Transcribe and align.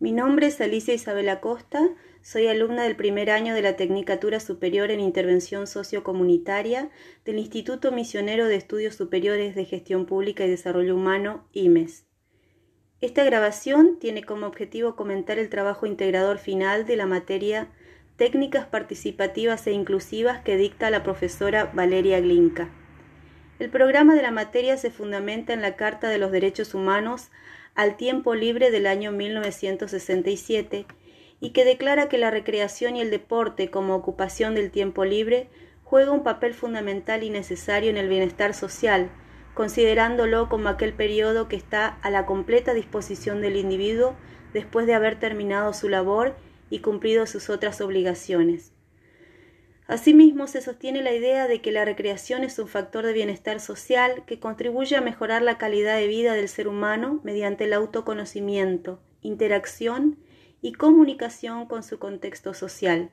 Mi 0.00 0.12
nombre 0.12 0.46
es 0.46 0.60
Alicia 0.60 0.94
Isabel 0.94 1.28
Acosta, 1.28 1.80
soy 2.22 2.46
alumna 2.46 2.84
del 2.84 2.94
primer 2.94 3.30
año 3.30 3.52
de 3.52 3.62
la 3.62 3.74
Tecnicatura 3.74 4.38
Superior 4.38 4.92
en 4.92 5.00
Intervención 5.00 5.66
Sociocomunitaria 5.66 6.90
del 7.24 7.40
Instituto 7.40 7.90
Misionero 7.90 8.46
de 8.46 8.54
Estudios 8.54 8.94
Superiores 8.94 9.56
de 9.56 9.64
Gestión 9.64 10.06
Pública 10.06 10.44
y 10.44 10.50
Desarrollo 10.50 10.94
Humano, 10.94 11.48
IMES. 11.52 12.06
Esta 13.00 13.24
grabación 13.24 13.98
tiene 13.98 14.22
como 14.22 14.46
objetivo 14.46 14.94
comentar 14.94 15.40
el 15.40 15.48
trabajo 15.48 15.84
integrador 15.84 16.38
final 16.38 16.86
de 16.86 16.94
la 16.94 17.06
materia 17.06 17.66
Técnicas 18.16 18.66
participativas 18.66 19.66
e 19.66 19.72
inclusivas 19.72 20.42
que 20.44 20.56
dicta 20.56 20.90
la 20.90 21.02
profesora 21.02 21.72
Valeria 21.74 22.20
Glinka. 22.20 22.68
El 23.58 23.68
programa 23.68 24.14
de 24.14 24.22
la 24.22 24.30
materia 24.30 24.76
se 24.76 24.92
fundamenta 24.92 25.52
en 25.54 25.62
la 25.62 25.74
Carta 25.74 26.08
de 26.08 26.18
los 26.18 26.30
Derechos 26.30 26.74
Humanos 26.74 27.30
al 27.78 27.96
Tiempo 27.96 28.34
Libre 28.34 28.72
del 28.72 28.88
año 28.88 29.12
1967 29.12 30.84
y 31.38 31.50
que 31.50 31.64
declara 31.64 32.08
que 32.08 32.18
la 32.18 32.32
recreación 32.32 32.96
y 32.96 33.00
el 33.02 33.12
deporte 33.12 33.70
como 33.70 33.94
ocupación 33.94 34.56
del 34.56 34.72
tiempo 34.72 35.04
libre 35.04 35.48
juega 35.84 36.10
un 36.10 36.24
papel 36.24 36.54
fundamental 36.54 37.22
y 37.22 37.30
necesario 37.30 37.88
en 37.88 37.96
el 37.96 38.08
bienestar 38.08 38.52
social, 38.52 39.12
considerándolo 39.54 40.48
como 40.48 40.68
aquel 40.68 40.92
periodo 40.92 41.46
que 41.46 41.54
está 41.54 41.86
a 42.02 42.10
la 42.10 42.26
completa 42.26 42.74
disposición 42.74 43.40
del 43.42 43.54
individuo 43.54 44.16
después 44.52 44.88
de 44.88 44.94
haber 44.94 45.20
terminado 45.20 45.72
su 45.72 45.88
labor 45.88 46.34
y 46.70 46.80
cumplido 46.80 47.26
sus 47.26 47.48
otras 47.48 47.80
obligaciones. 47.80 48.72
Asimismo, 49.88 50.46
se 50.48 50.60
sostiene 50.60 51.02
la 51.02 51.14
idea 51.14 51.48
de 51.48 51.62
que 51.62 51.72
la 51.72 51.86
recreación 51.86 52.44
es 52.44 52.58
un 52.58 52.68
factor 52.68 53.06
de 53.06 53.14
bienestar 53.14 53.58
social 53.58 54.22
que 54.26 54.38
contribuye 54.38 54.94
a 54.96 55.00
mejorar 55.00 55.40
la 55.40 55.56
calidad 55.56 55.96
de 55.96 56.06
vida 56.06 56.34
del 56.34 56.50
ser 56.50 56.68
humano 56.68 57.20
mediante 57.24 57.64
el 57.64 57.72
autoconocimiento, 57.72 59.00
interacción 59.22 60.18
y 60.60 60.74
comunicación 60.74 61.64
con 61.64 61.82
su 61.82 61.98
contexto 61.98 62.52
social. 62.52 63.12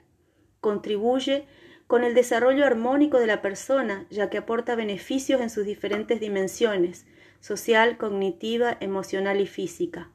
Contribuye 0.59 1.45
con 1.87 2.03
el 2.03 2.13
desarrollo 2.13 2.65
armónico 2.65 3.19
de 3.19 3.27
la 3.27 3.41
persona, 3.41 4.05
ya 4.09 4.29
que 4.29 4.39
aporta 4.39 4.75
beneficios 4.75 5.39
en 5.39 5.49
sus 5.49 5.65
diferentes 5.65 6.19
dimensiones, 6.19 7.05
social, 7.39 7.97
cognitiva, 7.97 8.75
emocional 8.81 9.39
y 9.39 9.47
física. 9.47 10.11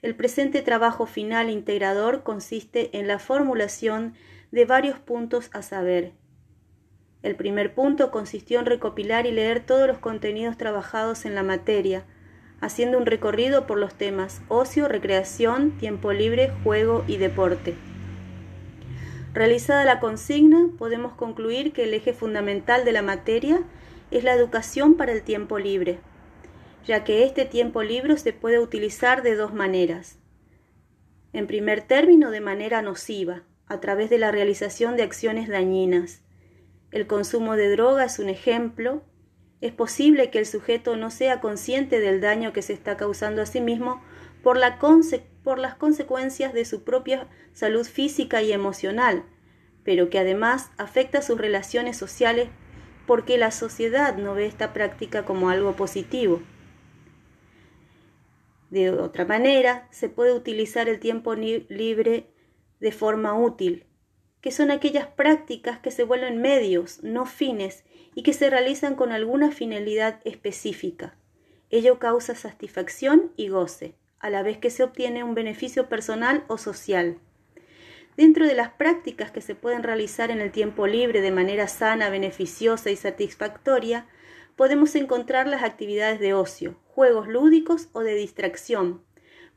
El 0.00 0.14
presente 0.14 0.62
trabajo 0.62 1.04
final 1.04 1.50
integrador 1.50 2.22
consiste 2.22 2.96
en 2.96 3.08
la 3.08 3.18
formulación 3.18 4.14
de 4.56 4.64
varios 4.64 4.98
puntos 4.98 5.50
a 5.52 5.60
saber. 5.60 6.12
El 7.22 7.36
primer 7.36 7.74
punto 7.74 8.10
consistió 8.10 8.58
en 8.58 8.64
recopilar 8.64 9.26
y 9.26 9.30
leer 9.30 9.60
todos 9.60 9.86
los 9.86 9.98
contenidos 9.98 10.56
trabajados 10.56 11.26
en 11.26 11.34
la 11.34 11.42
materia, 11.42 12.04
haciendo 12.62 12.96
un 12.96 13.04
recorrido 13.04 13.66
por 13.66 13.76
los 13.76 13.92
temas 13.96 14.40
ocio, 14.48 14.88
recreación, 14.88 15.72
tiempo 15.72 16.10
libre, 16.14 16.52
juego 16.64 17.04
y 17.06 17.18
deporte. 17.18 17.74
Realizada 19.34 19.84
la 19.84 20.00
consigna, 20.00 20.70
podemos 20.78 21.12
concluir 21.12 21.74
que 21.74 21.84
el 21.84 21.92
eje 21.92 22.14
fundamental 22.14 22.86
de 22.86 22.92
la 22.92 23.02
materia 23.02 23.60
es 24.10 24.24
la 24.24 24.32
educación 24.32 24.94
para 24.94 25.12
el 25.12 25.20
tiempo 25.20 25.58
libre, 25.58 25.98
ya 26.86 27.04
que 27.04 27.24
este 27.24 27.44
tiempo 27.44 27.82
libre 27.82 28.16
se 28.16 28.32
puede 28.32 28.58
utilizar 28.58 29.22
de 29.22 29.34
dos 29.34 29.52
maneras. 29.52 30.18
En 31.34 31.46
primer 31.46 31.82
término, 31.82 32.30
de 32.30 32.40
manera 32.40 32.80
nociva, 32.80 33.42
a 33.68 33.80
través 33.80 34.10
de 34.10 34.18
la 34.18 34.30
realización 34.30 34.96
de 34.96 35.02
acciones 35.02 35.48
dañinas. 35.48 36.22
El 36.90 37.06
consumo 37.06 37.56
de 37.56 37.70
droga 37.70 38.04
es 38.04 38.18
un 38.18 38.28
ejemplo, 38.28 39.02
es 39.60 39.72
posible 39.72 40.30
que 40.30 40.38
el 40.38 40.46
sujeto 40.46 40.96
no 40.96 41.10
sea 41.10 41.40
consciente 41.40 42.00
del 42.00 42.20
daño 42.20 42.52
que 42.52 42.62
se 42.62 42.72
está 42.72 42.96
causando 42.96 43.42
a 43.42 43.46
sí 43.46 43.60
mismo 43.60 44.02
por, 44.42 44.58
las 44.58 45.74
consecuencias 45.76 46.52
de 46.52 46.64
su 46.64 46.84
propia 46.84 47.28
salud 47.52 47.84
física 47.84 48.42
y 48.42 48.52
emocional, 48.52 49.24
pero 49.82 50.08
que 50.10 50.18
además 50.18 50.70
afecta 50.78 51.22
sus 51.22 51.38
relaciones 51.38 51.96
sociales 51.96 52.48
porque 53.06 53.38
la 53.38 53.50
sociedad 53.50 54.16
no 54.16 54.34
ve 54.34 54.46
esta 54.46 54.72
práctica 54.72 55.24
como 55.24 55.50
algo 55.50 55.74
positivo. 55.74 56.42
De 58.70 58.90
otra 58.90 59.24
manera, 59.24 59.88
se 59.90 60.08
puede 60.08 60.32
utilizar 60.32 60.88
el 60.88 60.98
tiempo 60.98 61.34
libre 61.34 62.30
de 62.80 62.92
forma 62.92 63.38
útil, 63.38 63.86
que 64.40 64.50
son 64.50 64.70
aquellas 64.70 65.06
prácticas 65.06 65.78
que 65.80 65.90
se 65.90 66.04
vuelven 66.04 66.40
medios, 66.40 67.02
no 67.02 67.26
fines, 67.26 67.84
y 68.14 68.22
que 68.22 68.32
se 68.32 68.48
realizan 68.48 68.94
con 68.94 69.12
alguna 69.12 69.50
finalidad 69.50 70.20
específica. 70.24 71.16
Ello 71.70 71.98
causa 71.98 72.34
satisfacción 72.34 73.32
y 73.36 73.48
goce, 73.48 73.94
a 74.20 74.30
la 74.30 74.42
vez 74.42 74.58
que 74.58 74.70
se 74.70 74.84
obtiene 74.84 75.24
un 75.24 75.34
beneficio 75.34 75.88
personal 75.88 76.44
o 76.48 76.58
social. 76.58 77.18
Dentro 78.16 78.46
de 78.46 78.54
las 78.54 78.70
prácticas 78.70 79.30
que 79.30 79.42
se 79.42 79.54
pueden 79.54 79.82
realizar 79.82 80.30
en 80.30 80.40
el 80.40 80.50
tiempo 80.50 80.86
libre 80.86 81.20
de 81.20 81.32
manera 81.32 81.68
sana, 81.68 82.08
beneficiosa 82.08 82.90
y 82.90 82.96
satisfactoria, 82.96 84.06
podemos 84.56 84.94
encontrar 84.94 85.46
las 85.46 85.62
actividades 85.62 86.18
de 86.18 86.32
ocio, 86.32 86.80
juegos 86.86 87.28
lúdicos 87.28 87.88
o 87.92 88.00
de 88.00 88.14
distracción, 88.14 89.02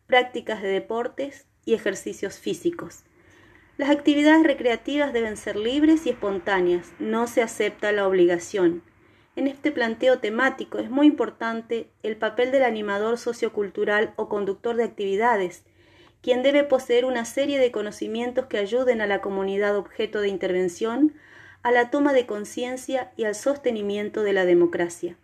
prácticas 0.08 0.62
de 0.62 0.68
deportes 0.68 1.48
y 1.64 1.74
ejercicios 1.74 2.38
físicos. 2.38 3.06
Las 3.80 3.92
actividades 3.92 4.44
recreativas 4.44 5.14
deben 5.14 5.38
ser 5.38 5.56
libres 5.56 6.06
y 6.06 6.10
espontáneas, 6.10 6.92
no 7.00 7.28
se 7.28 7.42
acepta 7.42 7.94
la 7.94 8.06
obligación. 8.06 8.84
En 9.38 9.48
este 9.48 9.72
planteo 9.72 10.20
temático 10.20 10.80
es 10.80 10.90
muy 10.90 11.08
importante 11.08 11.88
el 12.04 12.18
papel 12.18 12.52
del 12.52 12.64
animador 12.64 13.18
sociocultural 13.18 14.12
o 14.18 14.28
conductor 14.28 14.76
de 14.76 14.84
actividades, 14.84 15.64
quien 16.22 16.44
debe 16.44 16.66
poseer 16.66 17.06
una 17.06 17.24
serie 17.24 17.58
de 17.58 17.72
conocimientos 17.72 18.48
que 18.48 18.58
ayuden 18.58 19.00
a 19.00 19.08
la 19.08 19.22
comunidad 19.22 19.78
objeto 19.78 20.20
de 20.20 20.28
intervención 20.28 21.14
a 21.64 21.72
la 21.72 21.90
toma 21.90 22.12
de 22.12 22.26
conciencia 22.26 23.14
y 23.16 23.24
al 23.24 23.34
sostenimiento 23.34 24.24
de 24.24 24.34
la 24.34 24.44
democracia. 24.44 25.16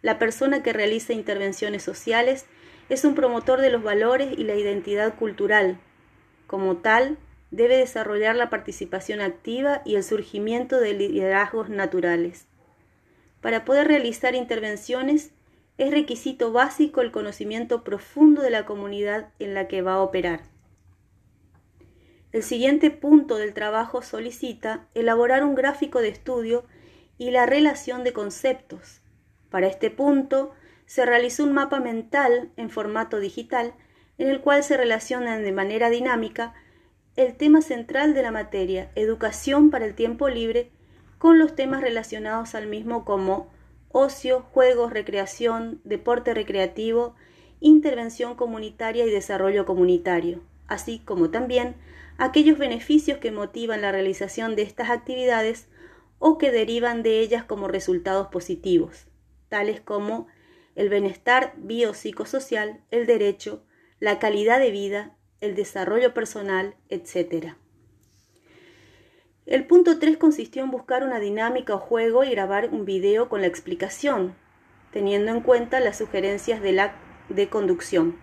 La 0.00 0.20
persona 0.20 0.62
que 0.62 0.72
realiza 0.72 1.12
intervenciones 1.12 1.82
sociales 1.82 2.46
es 2.88 3.04
un 3.04 3.16
promotor 3.16 3.60
de 3.60 3.70
los 3.70 3.82
valores 3.82 4.38
y 4.38 4.44
la 4.44 4.54
identidad 4.54 5.16
cultural. 5.16 5.80
Como 6.46 6.76
tal, 6.76 7.18
debe 7.56 7.76
desarrollar 7.76 8.34
la 8.36 8.50
participación 8.50 9.20
activa 9.20 9.82
y 9.84 9.94
el 9.94 10.02
surgimiento 10.02 10.80
de 10.80 10.94
liderazgos 10.94 11.68
naturales. 11.68 12.46
Para 13.40 13.64
poder 13.64 13.86
realizar 13.88 14.34
intervenciones 14.34 15.30
es 15.78 15.90
requisito 15.90 16.52
básico 16.52 17.00
el 17.00 17.12
conocimiento 17.12 17.84
profundo 17.84 18.42
de 18.42 18.50
la 18.50 18.64
comunidad 18.64 19.28
en 19.38 19.54
la 19.54 19.68
que 19.68 19.82
va 19.82 19.94
a 19.94 20.02
operar. 20.02 20.42
El 22.32 22.42
siguiente 22.42 22.90
punto 22.90 23.36
del 23.36 23.54
trabajo 23.54 24.02
solicita 24.02 24.88
elaborar 24.94 25.44
un 25.44 25.54
gráfico 25.54 26.00
de 26.00 26.08
estudio 26.08 26.64
y 27.18 27.30
la 27.30 27.46
relación 27.46 28.02
de 28.02 28.12
conceptos. 28.12 29.02
Para 29.50 29.68
este 29.68 29.90
punto 29.90 30.52
se 30.86 31.06
realizó 31.06 31.44
un 31.44 31.52
mapa 31.52 31.78
mental 31.78 32.50
en 32.56 32.70
formato 32.70 33.20
digital 33.20 33.74
en 34.18 34.28
el 34.28 34.40
cual 34.40 34.64
se 34.64 34.76
relacionan 34.76 35.44
de 35.44 35.52
manera 35.52 35.90
dinámica 35.90 36.54
el 37.16 37.36
tema 37.36 37.62
central 37.62 38.14
de 38.14 38.22
la 38.22 38.32
materia, 38.32 38.90
educación 38.96 39.70
para 39.70 39.84
el 39.84 39.94
tiempo 39.94 40.28
libre, 40.28 40.70
con 41.18 41.38
los 41.38 41.54
temas 41.54 41.80
relacionados 41.80 42.54
al 42.54 42.66
mismo 42.66 43.04
como 43.04 43.50
ocio, 43.90 44.42
juegos, 44.50 44.92
recreación, 44.92 45.80
deporte 45.84 46.34
recreativo, 46.34 47.14
intervención 47.60 48.34
comunitaria 48.34 49.06
y 49.06 49.10
desarrollo 49.10 49.64
comunitario, 49.64 50.42
así 50.66 50.98
como 51.04 51.30
también 51.30 51.76
aquellos 52.18 52.58
beneficios 52.58 53.18
que 53.18 53.30
motivan 53.30 53.82
la 53.82 53.92
realización 53.92 54.56
de 54.56 54.62
estas 54.62 54.90
actividades 54.90 55.68
o 56.18 56.36
que 56.36 56.50
derivan 56.50 57.02
de 57.02 57.20
ellas 57.20 57.44
como 57.44 57.68
resultados 57.68 58.28
positivos, 58.28 59.06
tales 59.48 59.80
como 59.80 60.26
el 60.74 60.88
bienestar 60.88 61.54
biopsicosocial, 61.56 62.80
el 62.90 63.06
derecho, 63.06 63.64
la 64.00 64.18
calidad 64.18 64.58
de 64.58 64.72
vida, 64.72 65.16
el 65.44 65.54
desarrollo 65.54 66.14
personal, 66.14 66.74
etc. 66.88 67.54
El 69.46 69.66
punto 69.66 69.98
3 69.98 70.16
consistió 70.16 70.62
en 70.62 70.70
buscar 70.70 71.04
una 71.04 71.20
dinámica 71.20 71.74
o 71.74 71.78
juego 71.78 72.24
y 72.24 72.30
grabar 72.30 72.70
un 72.70 72.84
video 72.84 73.28
con 73.28 73.42
la 73.42 73.46
explicación, 73.46 74.34
teniendo 74.90 75.30
en 75.30 75.40
cuenta 75.40 75.80
las 75.80 75.98
sugerencias 75.98 76.62
de 76.62 76.72
la 76.72 76.96
de 77.28 77.48
conducción. 77.48 78.16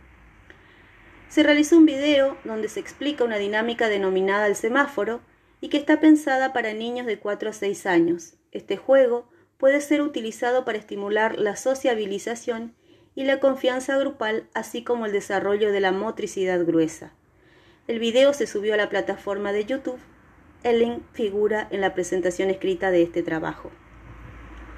Se 1.30 1.44
realizó 1.44 1.78
un 1.78 1.86
video 1.86 2.38
donde 2.44 2.70
se 2.70 2.80
explica 2.80 3.24
una 3.24 3.38
dinámica 3.38 3.88
denominada 3.88 4.48
el 4.48 4.56
semáforo 4.56 5.22
y 5.62 5.70
que 5.70 5.78
está 5.78 6.00
pensada 6.00 6.54
para 6.54 6.74
niños 6.74 7.06
de 7.06 7.20
4 7.20 7.52
a 7.52 7.54
6 7.54 7.86
años. 7.86 8.34
Este 8.52 8.78
juego 8.78 9.30
puede 9.58 9.80
ser 9.80 10.02
utilizado 10.02 10.66
para 10.66 10.80
estimular 10.80 11.38
la 11.38 11.56
sociabilización 11.56 12.76
y 13.22 13.24
la 13.24 13.40
confianza 13.40 13.98
grupal, 14.00 14.48
así 14.56 14.84
como 14.84 15.06
el 15.06 15.12
desarrollo 15.12 15.72
de 15.72 15.80
la 15.80 15.92
motricidad 15.92 16.66
gruesa. 16.66 17.14
El 17.88 18.00
video 18.00 18.34
se 18.34 18.48
subió 18.48 18.74
a 18.74 18.78
la 18.78 18.90
plataforma 18.90 19.54
de 19.54 19.64
YouTube. 19.64 20.00
El 20.64 20.80
link 20.80 21.04
figura 21.14 21.68
en 21.70 21.82
la 21.82 21.94
presentación 21.94 22.50
escrita 22.50 22.90
de 22.90 23.04
este 23.04 23.22
trabajo. 23.22 23.70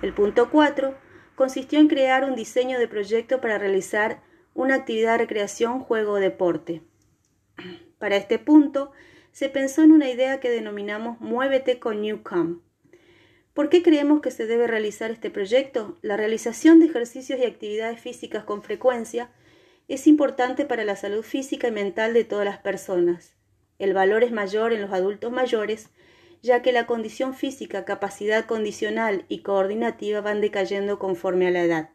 El 0.02 0.14
punto 0.14 0.50
4 0.50 0.94
consistió 1.36 1.80
en 1.80 1.88
crear 1.88 2.26
un 2.26 2.36
diseño 2.36 2.80
de 2.80 2.90
proyecto 2.90 3.40
para 3.40 3.58
realizar 3.58 4.22
una 4.54 4.76
actividad 4.76 5.14
de 5.14 5.20
recreación, 5.20 5.80
juego 5.80 6.12
o 6.12 6.20
deporte. 6.20 6.82
Para 7.98 8.18
este 8.18 8.40
punto, 8.40 8.92
se 9.32 9.48
pensó 9.48 9.84
en 9.84 9.94
una 9.94 10.10
idea 10.10 10.42
que 10.42 10.50
denominamos 10.50 11.22
Muévete 11.22 11.80
con 11.80 12.02
Newcom. 12.02 12.60
¿Por 13.54 13.70
qué 13.70 13.84
creemos 13.84 14.22
que 14.22 14.32
se 14.32 14.48
debe 14.48 14.66
realizar 14.66 15.12
este 15.12 15.30
proyecto? 15.30 16.00
La 16.02 16.18
realización 16.18 16.80
de 16.80 16.88
ejercicios 16.88 17.40
y 17.40 17.46
actividades 17.46 18.00
físicas 18.00 18.44
con 18.44 18.64
frecuencia 18.64 19.30
es 19.88 20.08
importante 20.08 20.66
para 20.66 20.84
la 20.84 20.96
salud 20.96 21.22
física 21.22 21.68
y 21.68 21.72
mental 21.72 22.16
de 22.16 22.24
todas 22.24 22.46
las 22.46 22.58
personas. 22.58 23.36
El 23.78 23.94
valor 23.94 24.24
es 24.24 24.32
mayor 24.32 24.74
en 24.74 24.82
los 24.82 24.92
adultos 24.92 25.32
mayores, 25.32 25.90
ya 26.42 26.64
que 26.64 26.72
la 26.72 26.88
condición 26.88 27.36
física, 27.36 27.86
capacidad 27.86 28.46
condicional 28.46 29.26
y 29.30 29.44
coordinativa 29.44 30.22
van 30.22 30.42
decayendo 30.42 30.98
conforme 30.98 31.48
a 31.48 31.52
la 31.52 31.62
edad. 31.62 31.90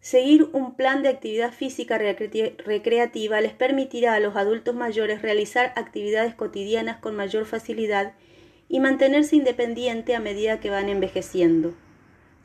Seguir 0.00 0.50
un 0.52 0.76
plan 0.76 1.02
de 1.02 1.08
actividad 1.08 1.52
física 1.52 1.98
recreativa 1.98 3.40
les 3.40 3.54
permitirá 3.54 4.14
a 4.14 4.20
los 4.20 4.36
adultos 4.36 4.74
mayores 4.74 5.22
realizar 5.22 5.72
actividades 5.76 6.34
cotidianas 6.34 6.98
con 6.98 7.16
mayor 7.16 7.46
facilidad 7.46 8.12
y 8.76 8.78
mantenerse 8.78 9.34
independiente 9.36 10.14
a 10.14 10.20
medida 10.20 10.60
que 10.60 10.68
van 10.68 10.90
envejeciendo. 10.90 11.72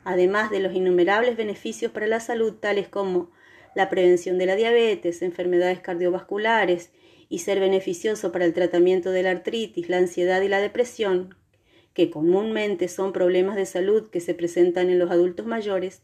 Además 0.02 0.50
de 0.50 0.60
los 0.60 0.72
innumerables 0.72 1.36
beneficios 1.36 1.92
para 1.92 2.06
la 2.06 2.20
salud 2.20 2.54
tales 2.54 2.88
como 2.88 3.30
la 3.74 3.90
prevención 3.90 4.38
de 4.38 4.46
la 4.46 4.56
diabetes, 4.56 5.20
enfermedades 5.20 5.80
cardiovasculares 5.80 6.90
y 7.28 7.40
ser 7.40 7.60
beneficioso 7.60 8.32
para 8.32 8.46
el 8.46 8.54
tratamiento 8.54 9.10
de 9.10 9.24
la 9.24 9.30
artritis, 9.30 9.90
la 9.90 9.98
ansiedad 9.98 10.40
y 10.40 10.48
la 10.48 10.60
depresión, 10.60 11.36
que 11.92 12.08
comúnmente 12.08 12.88
son 12.88 13.12
problemas 13.12 13.56
de 13.56 13.66
salud 13.66 14.08
que 14.08 14.20
se 14.20 14.32
presentan 14.32 14.88
en 14.88 14.98
los 14.98 15.10
adultos 15.10 15.44
mayores, 15.44 16.00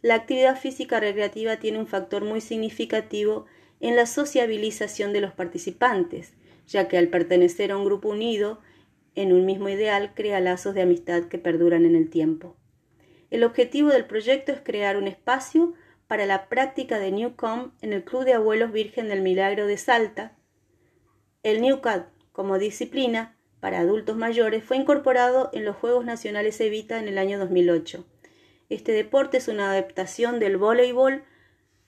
la 0.00 0.14
actividad 0.14 0.56
física 0.56 1.00
recreativa 1.00 1.56
tiene 1.56 1.80
un 1.80 1.88
factor 1.88 2.22
muy 2.22 2.40
significativo 2.40 3.46
en 3.80 3.96
la 3.96 4.06
sociabilización 4.06 5.12
de 5.12 5.22
los 5.22 5.32
participantes, 5.32 6.34
ya 6.68 6.86
que 6.86 6.98
al 6.98 7.08
pertenecer 7.08 7.72
a 7.72 7.76
un 7.76 7.84
grupo 7.84 8.10
unido 8.10 8.60
en 9.14 9.32
un 9.32 9.44
mismo 9.44 9.68
ideal 9.68 10.12
crea 10.14 10.40
lazos 10.40 10.74
de 10.74 10.82
amistad 10.82 11.24
que 11.24 11.38
perduran 11.38 11.84
en 11.84 11.96
el 11.96 12.10
tiempo. 12.10 12.56
El 13.30 13.44
objetivo 13.44 13.88
del 13.88 14.04
proyecto 14.04 14.52
es 14.52 14.60
crear 14.60 14.96
un 14.96 15.08
espacio 15.08 15.74
para 16.06 16.26
la 16.26 16.48
práctica 16.48 16.98
de 16.98 17.10
Newcom 17.10 17.72
en 17.80 17.92
el 17.92 18.04
Club 18.04 18.24
de 18.24 18.34
Abuelos 18.34 18.72
Virgen 18.72 19.08
del 19.08 19.22
Milagro 19.22 19.66
de 19.66 19.78
Salta, 19.78 20.36
el 21.42 21.60
NewCAD, 21.60 22.04
como 22.30 22.58
disciplina 22.58 23.36
para 23.58 23.80
adultos 23.80 24.16
mayores, 24.16 24.62
fue 24.62 24.76
incorporado 24.76 25.50
en 25.52 25.64
los 25.64 25.74
Juegos 25.74 26.04
Nacionales 26.04 26.60
Evita 26.60 27.00
en 27.00 27.08
el 27.08 27.18
año 27.18 27.36
2008. 27.40 28.04
Este 28.68 28.92
deporte 28.92 29.38
es 29.38 29.48
una 29.48 29.72
adaptación 29.72 30.38
del 30.38 30.56
voleibol, 30.56 31.24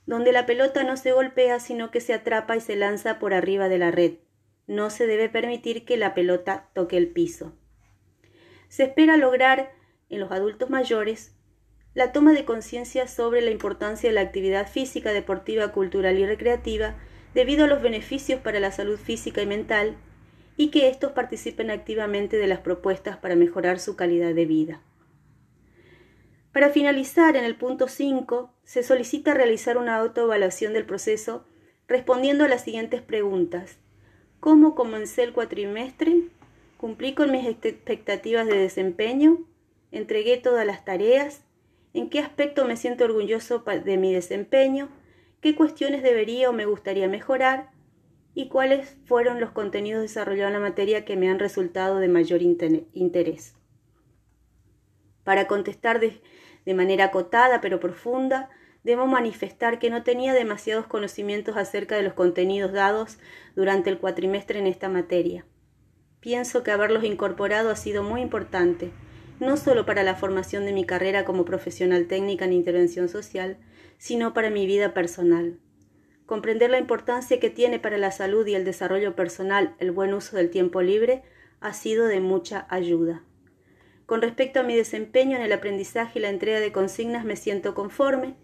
donde 0.06 0.32
la 0.32 0.44
pelota 0.44 0.82
no 0.82 0.96
se 0.96 1.12
golpea, 1.12 1.60
sino 1.60 1.92
que 1.92 2.00
se 2.00 2.14
atrapa 2.14 2.56
y 2.56 2.60
se 2.60 2.74
lanza 2.74 3.20
por 3.20 3.32
arriba 3.32 3.68
de 3.68 3.78
la 3.78 3.92
red. 3.92 4.14
No 4.66 4.90
se 4.90 5.06
debe 5.06 5.28
permitir 5.28 5.84
que 5.84 5.96
la 5.96 6.14
pelota 6.14 6.70
toque 6.74 6.96
el 6.96 7.08
piso. 7.08 7.56
Se 8.68 8.84
espera 8.84 9.16
lograr 9.16 9.72
en 10.08 10.20
los 10.20 10.32
adultos 10.32 10.70
mayores 10.70 11.34
la 11.94 12.12
toma 12.12 12.32
de 12.32 12.44
conciencia 12.44 13.06
sobre 13.06 13.40
la 13.40 13.50
importancia 13.50 14.08
de 14.08 14.14
la 14.14 14.22
actividad 14.22 14.68
física, 14.68 15.12
deportiva, 15.12 15.72
cultural 15.72 16.18
y 16.18 16.26
recreativa 16.26 16.96
debido 17.34 17.64
a 17.64 17.68
los 17.68 17.82
beneficios 17.82 18.40
para 18.40 18.60
la 18.60 18.72
salud 18.72 18.98
física 18.98 19.42
y 19.42 19.46
mental 19.46 19.96
y 20.56 20.70
que 20.70 20.88
estos 20.88 21.12
participen 21.12 21.70
activamente 21.70 22.36
de 22.36 22.46
las 22.46 22.60
propuestas 22.60 23.16
para 23.16 23.36
mejorar 23.36 23.78
su 23.78 23.96
calidad 23.96 24.34
de 24.34 24.46
vida. 24.46 24.82
Para 26.52 26.70
finalizar, 26.70 27.36
en 27.36 27.44
el 27.44 27.56
punto 27.56 27.88
5, 27.88 28.54
se 28.62 28.84
solicita 28.84 29.34
realizar 29.34 29.76
una 29.76 29.96
autoevaluación 29.96 30.72
del 30.72 30.86
proceso 30.86 31.44
respondiendo 31.88 32.44
a 32.44 32.48
las 32.48 32.62
siguientes 32.62 33.02
preguntas. 33.02 33.78
¿Cómo 34.44 34.74
comencé 34.74 35.22
el 35.22 35.32
cuatrimestre? 35.32 36.28
¿Cumplí 36.76 37.14
con 37.14 37.32
mis 37.32 37.46
expectativas 37.46 38.46
de 38.46 38.58
desempeño? 38.58 39.38
¿Entregué 39.90 40.36
todas 40.36 40.66
las 40.66 40.84
tareas? 40.84 41.42
¿En 41.94 42.10
qué 42.10 42.18
aspecto 42.18 42.66
me 42.66 42.76
siento 42.76 43.04
orgulloso 43.04 43.60
de 43.60 43.96
mi 43.96 44.12
desempeño? 44.12 44.90
qué 45.40 45.56
cuestiones 45.56 46.02
debería 46.02 46.50
o 46.50 46.52
me 46.52 46.66
gustaría 46.66 47.08
mejorar 47.08 47.70
y 48.34 48.48
cuáles 48.48 48.98
fueron 49.06 49.40
los 49.40 49.50
contenidos 49.52 50.02
desarrollados 50.02 50.48
en 50.48 50.60
la 50.60 50.68
materia 50.68 51.06
que 51.06 51.16
me 51.16 51.30
han 51.30 51.38
resultado 51.38 51.98
de 51.98 52.08
mayor 52.08 52.42
interés. 52.42 53.54
Para 55.24 55.46
contestar 55.46 56.00
de, 56.00 56.20
de 56.66 56.74
manera 56.74 57.06
acotada 57.06 57.62
pero 57.62 57.80
profunda, 57.80 58.50
debo 58.84 59.06
manifestar 59.06 59.78
que 59.78 59.90
no 59.90 60.04
tenía 60.04 60.32
demasiados 60.32 60.86
conocimientos 60.86 61.56
acerca 61.56 61.96
de 61.96 62.02
los 62.02 62.12
contenidos 62.12 62.72
dados 62.72 63.18
durante 63.56 63.90
el 63.90 63.98
cuatrimestre 63.98 64.58
en 64.60 64.66
esta 64.66 64.88
materia. 64.88 65.44
Pienso 66.20 66.62
que 66.62 66.70
haberlos 66.70 67.04
incorporado 67.04 67.70
ha 67.70 67.76
sido 67.76 68.02
muy 68.02 68.20
importante, 68.20 68.92
no 69.40 69.56
solo 69.56 69.84
para 69.84 70.04
la 70.04 70.14
formación 70.14 70.64
de 70.64 70.72
mi 70.72 70.84
carrera 70.84 71.24
como 71.24 71.44
profesional 71.44 72.06
técnica 72.06 72.44
en 72.44 72.52
intervención 72.52 73.08
social, 73.08 73.58
sino 73.98 74.32
para 74.32 74.50
mi 74.50 74.66
vida 74.66 74.94
personal. 74.94 75.58
Comprender 76.26 76.70
la 76.70 76.78
importancia 76.78 77.40
que 77.40 77.50
tiene 77.50 77.78
para 77.78 77.98
la 77.98 78.10
salud 78.10 78.46
y 78.46 78.54
el 78.54 78.64
desarrollo 78.64 79.14
personal 79.14 79.74
el 79.78 79.90
buen 79.90 80.14
uso 80.14 80.36
del 80.36 80.50
tiempo 80.50 80.80
libre 80.80 81.22
ha 81.60 81.72
sido 81.74 82.06
de 82.06 82.20
mucha 82.20 82.66
ayuda. 82.70 83.22
Con 84.06 84.20
respecto 84.20 84.60
a 84.60 84.62
mi 84.62 84.76
desempeño 84.76 85.36
en 85.36 85.42
el 85.42 85.52
aprendizaje 85.52 86.18
y 86.18 86.22
la 86.22 86.28
entrega 86.28 86.60
de 86.60 86.72
consignas 86.72 87.24
me 87.24 87.36
siento 87.36 87.74
conforme. 87.74 88.34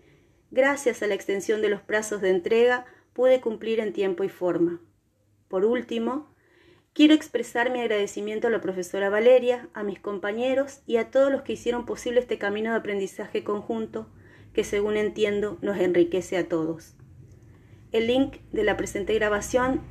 Gracias 0.51 1.03
a 1.03 1.07
la 1.07 1.15
extensión 1.15 1.63
de 1.63 1.69
los 1.69 1.81
plazos 1.81 2.21
de 2.21 2.31
entrega 2.31 2.85
pude 3.13 3.41
cumplir 3.41 3.79
en 3.81 3.93
tiempo 3.93 4.25
y 4.25 4.29
forma. 4.29 4.81
Por 5.49 5.65
último, 5.65 6.35
quiero 6.93 7.15
expresar 7.15 7.71
mi 7.71 7.81
agradecimiento 7.81 8.49
a 8.49 8.51
la 8.51 8.61
profesora 8.61 9.11
Valeria, 9.11 9.69
a 9.75 9.85
mis 9.85 10.01
compañeros 10.01 10.83
y 10.87 10.97
a 10.97 11.11
todos 11.11 11.31
los 11.31 11.43
que 11.43 11.53
hicieron 11.53 11.87
posible 11.87 12.21
este 12.21 12.39
camino 12.39 12.71
de 12.71 12.79
aprendizaje 12.79 13.45
conjunto 13.45 14.09
que 14.53 14.65
según 14.65 14.97
entiendo 14.97 15.59
nos 15.63 15.79
enriquece 15.79 16.37
a 16.37 16.49
todos. 16.49 16.95
El 17.93 18.07
link 18.07 18.39
de 18.53 18.65
la 18.65 18.77
presente 18.77 19.15
grabación 19.15 19.83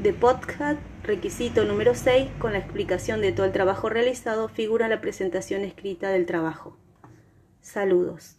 de 0.00 0.12
podcast, 0.12 0.80
requisito 1.02 1.64
número 1.64 1.94
6, 1.94 2.28
con 2.38 2.52
la 2.52 2.58
explicación 2.58 3.20
de 3.20 3.32
todo 3.32 3.46
el 3.46 3.52
trabajo 3.52 3.88
realizado, 3.88 4.48
figura 4.48 4.86
en 4.86 4.90
la 4.90 5.00
presentación 5.00 5.62
escrita 5.62 6.10
del 6.10 6.26
trabajo. 6.26 6.76
Saludos. 7.60 8.36